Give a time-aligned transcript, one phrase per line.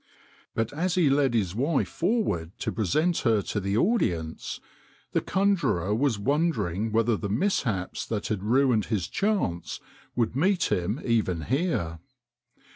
[0.55, 4.59] But as he led his wife forward to present her to the audience
[5.11, 9.79] the con jurer was wondering whether the mishaps that had ruined his chance
[10.15, 11.99] would meet him even here.